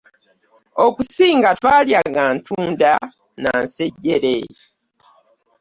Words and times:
Okusinga 0.85 1.49
twalyanga 1.59 2.23
ntunda 2.35 2.91
na 3.41 3.53
nsejjere. 3.63 4.35